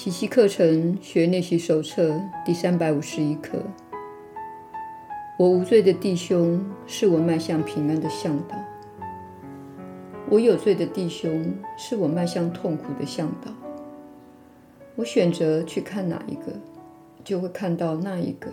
[0.00, 2.14] 奇迹课程学练习手册
[2.46, 3.58] 第三百五十一课。
[5.36, 8.56] 我无罪的弟兄是我迈向平安的向导，
[10.30, 13.50] 我有罪的弟兄是我迈向痛苦的向导。
[14.94, 16.52] 我选择去看哪一个，
[17.24, 18.52] 就会看到那一个。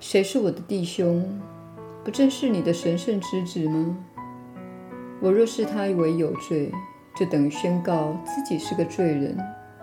[0.00, 1.38] 谁是我的弟兄？
[2.02, 3.94] 不正是你的神圣之子吗？
[5.20, 6.72] 我若视他为有罪，
[7.14, 9.36] 就等于宣告自己是个罪人，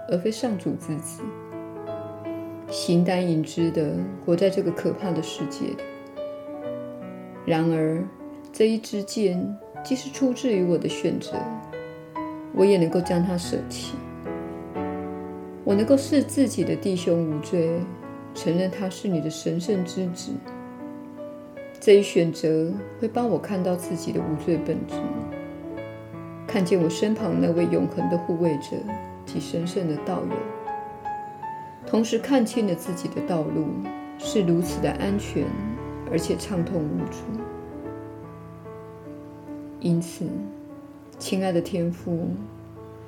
[0.09, 1.21] 而非上主之子，
[2.70, 3.95] 形单影只地
[4.26, 5.77] 活在这个可怕的世界里。
[7.45, 8.04] 然而，
[8.52, 11.34] 这一支箭既是出自于我的选择，
[12.54, 13.95] 我也能够将它舍弃。
[15.63, 17.79] 我能够视自己的弟兄无罪，
[18.34, 20.34] 承认他是你的神圣之子。
[21.79, 24.95] 这一选择会帮我看到自己的无罪本质。
[26.52, 28.76] 看见我身旁那位永恒的护卫者
[29.26, 30.35] 及神圣的道友，
[31.88, 33.68] 同时看清了自己的道路
[34.20, 35.46] 是如此的安全，
[36.12, 37.22] 而且畅通无阻。
[39.79, 40.26] 因此，
[41.18, 42.27] 亲爱的天父，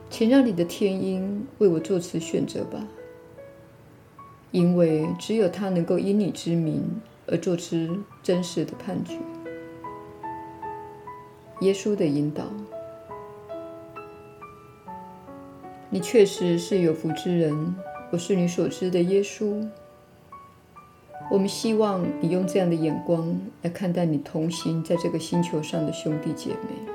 [0.09, 2.87] 请让你的天鹰为我做此选择吧，
[4.51, 6.81] 因为只有他能够因你之名
[7.27, 7.75] 而做出
[8.23, 9.19] 真实的判决。
[11.59, 12.45] 耶稣的引导。
[15.93, 17.75] 你确实是有福之人，
[18.09, 19.63] 我是你所知的耶稣。
[21.29, 26.91] 我们希望你用这样的眼光来看待你同行在这个星球上的兄弟姐妹。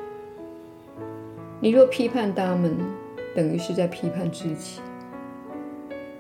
[1.61, 2.77] 你若批判他们，
[3.37, 4.81] 等于是在批判自己；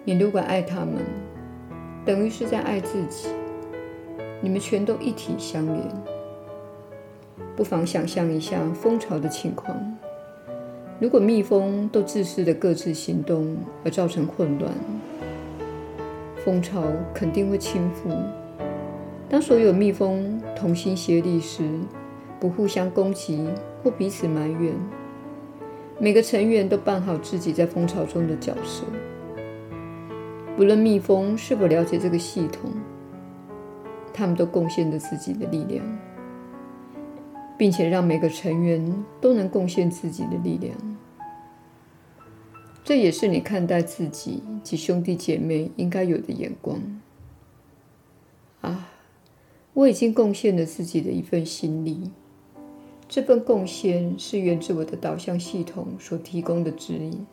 [0.04, 0.98] 你如果爱他们，
[2.04, 3.28] 等于是在爱自己。
[4.40, 5.82] 你们全都一体相连。
[7.56, 9.76] 不妨想象一下蜂巢的情况。
[11.00, 14.72] 如果蜜蜂都自私地各自行动而造成混乱，
[16.44, 16.82] 蜂巢
[17.14, 18.12] 肯定会倾覆。
[19.28, 21.62] 当所有蜜蜂同心协力时，
[22.40, 23.48] 不互相攻击
[23.80, 24.74] 或彼此埋怨，
[26.00, 28.82] 每个成员都办好自己在蜂巢中的角色。
[30.56, 32.72] 不论蜜蜂是否了解这个系统，
[34.12, 35.84] 他们都贡献着自己的力量。
[37.58, 40.72] 并且让每个成员都能贡献自己的力量，
[42.88, 46.80] 这也是你看待自己及兄弟姐妹应该有的眼光。
[48.62, 48.88] 啊，
[49.74, 52.10] 我已经贡献了自己的一份心力，
[53.06, 57.26] 这份贡献是源自我的导向系统所提供的指引。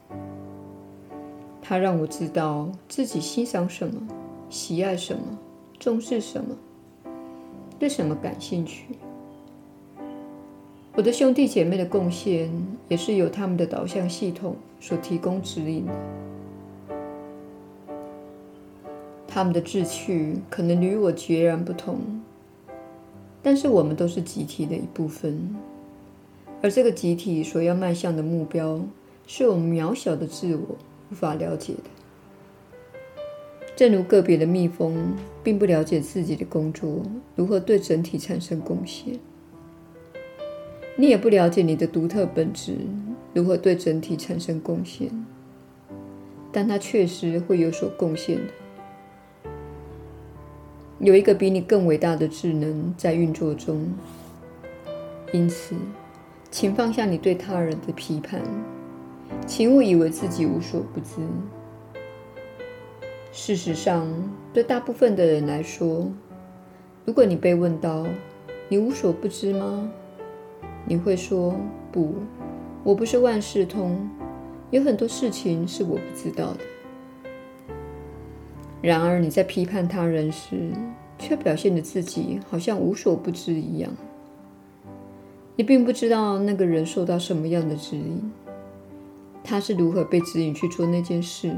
[1.62, 4.06] 它让我知道自己欣赏什么、
[4.50, 5.40] 喜爱什么、
[5.80, 6.54] 重视什么、
[7.80, 8.88] 对什么感兴趣。
[10.98, 12.50] 我的兄弟姐妹的贡献
[12.88, 15.92] 也是由他们的导向系统所提供指引的。
[19.28, 22.00] 他们的志趣可能与我截然不同，
[23.44, 25.54] 但是我们都是集体的一部分，
[26.62, 28.80] 而这个集体所要迈向的目标，
[29.28, 30.78] 是我们渺小的自我
[31.12, 31.82] 无法了解的。
[33.76, 35.14] 正如个别的蜜蜂
[35.44, 37.02] 并不了解自己的工作
[37.36, 39.20] 如何对整体产生贡献。
[40.98, 42.78] 你也不了解你的独特本质
[43.34, 45.10] 如何对整体产生贡献，
[46.54, 48.54] 但它确实会有所贡献的。
[51.00, 53.86] 有一个比你更伟大的智能在运作中，
[55.34, 55.76] 因此，
[56.50, 58.42] 请放下你对他人的批判，
[59.46, 61.16] 请勿以为自己无所不知。
[63.34, 64.08] 事实上，
[64.54, 66.10] 对大部分的人来说，
[67.04, 68.08] 如果你被问到
[68.70, 69.92] “你无所不知吗？”
[70.88, 71.60] 你会说
[71.92, 72.14] ：“不，
[72.84, 74.10] 我不是万事通，
[74.72, 76.60] 有很多事情是我不知道的。”
[78.82, 80.72] 然而你在批判他人时，
[81.18, 83.92] 却表现得自己好像无所不知一样。
[85.56, 88.32] 你并不知道那个人受到什么样的指引，
[89.44, 91.56] 他是如何被指引去做那件事，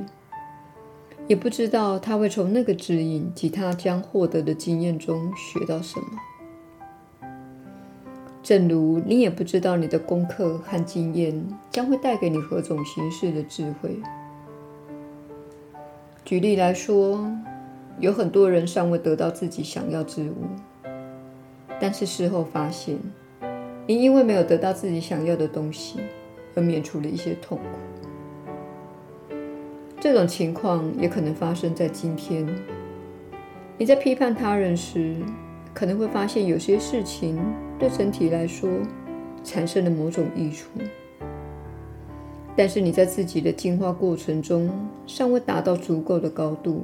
[1.28, 6.06] 也不知道他会从那个指引及他将获得的经验中学到什么。
[8.48, 14.00] 正如你也不知道你的功课和经验将会带给你何种形式的智慧。
[16.24, 17.30] 举例来说，
[18.00, 20.46] 有很多人尚未得到自己想要之物，
[21.78, 22.98] 但是事后发现，
[23.86, 26.00] 你因为没有得到自己想要的东西，
[26.56, 29.36] 而免除了一些痛苦。
[30.00, 32.48] 这种情况也可能发生在今天。
[33.78, 35.18] 你在批判他人时，
[35.74, 37.38] 可能会发现有些事情
[37.80, 38.70] 对整体来说
[39.44, 40.70] 产生了某种益处，
[42.56, 44.70] 但是你在自己的进化过程中
[45.06, 46.84] 尚未达到足够的高度，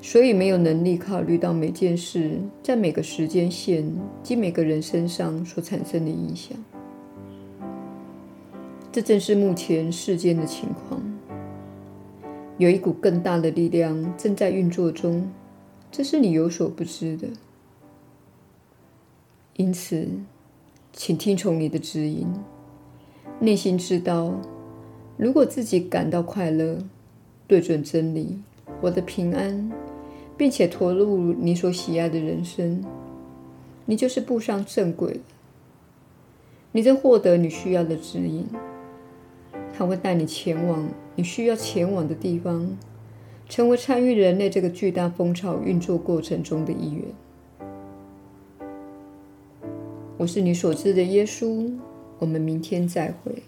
[0.00, 3.90] 所以没有能力考虑到每件事在每个时间线
[4.22, 6.56] 及每个人身上所产生的影响。
[8.92, 11.02] 这正是目前世间的情况。
[12.58, 15.30] 有一股更大的力量正在运作中，
[15.90, 17.28] 这是你有所不知的。
[19.58, 20.06] 因此，
[20.92, 22.32] 请听从你的指引，
[23.40, 24.38] 内心知道，
[25.16, 26.78] 如果自己感到快乐，
[27.48, 28.38] 对准真理，
[28.80, 29.68] 获得平安，
[30.36, 32.84] 并且投入你所喜爱的人生，
[33.86, 35.20] 你就是步上正轨了。
[36.70, 38.46] 你在获得你需要的指引。
[39.76, 42.78] 他会带你前往你需要前往的地方，
[43.48, 47.06] 成为参与人类这个巨大风潮运作过程中的一员。
[50.18, 51.70] 我是你所知的耶稣，
[52.18, 53.40] 我们明天再会。